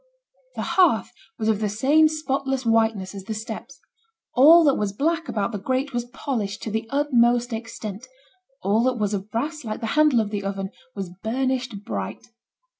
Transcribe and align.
The 0.55 0.63
hearth 0.63 1.11
was 1.37 1.47
of 1.47 1.59
the 1.59 1.69
same 1.69 2.07
spotless 2.09 2.65
whiteness 2.65 3.13
as 3.13 3.25
the 3.25 3.35
steps; 3.35 3.79
all 4.33 4.63
that 4.63 4.73
was 4.73 4.93
black 4.93 5.29
about 5.29 5.51
the 5.51 5.59
grate 5.59 5.93
was 5.93 6.05
polished 6.05 6.63
to 6.63 6.71
the 6.71 6.87
utmost 6.89 7.53
extent; 7.53 8.07
all 8.63 8.81
that 8.85 8.97
was 8.97 9.13
of 9.13 9.29
brass, 9.29 9.63
like 9.63 9.79
the 9.79 9.85
handle 9.93 10.19
of 10.19 10.31
the 10.31 10.43
oven, 10.43 10.71
was 10.95 11.11
burnished 11.21 11.83
bright. 11.85 12.29